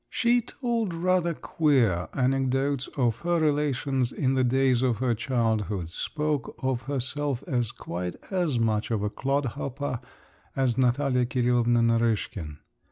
She 0.09 0.41
told 0.41 0.95
rather 0.95 1.35
queer 1.35 2.09
anecdotes 2.15 2.89
of 2.97 3.17
her 3.19 3.39
relations 3.39 4.11
in 4.11 4.33
the 4.33 4.43
days 4.43 4.81
of 4.81 4.97
her 4.97 5.13
childhood, 5.13 5.91
spoke 5.91 6.55
of 6.63 6.81
herself 6.85 7.43
as 7.45 7.71
quite 7.71 8.15
as 8.31 8.57
much 8.57 8.89
of 8.89 9.03
a 9.03 9.11
clodhopper 9.11 9.99
as 10.55 10.75
Natalya 10.75 11.27
Kirilovna 11.27 11.81
Narishkin. 11.83 12.57